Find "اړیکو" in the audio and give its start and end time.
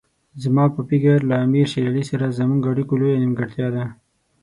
2.71-2.93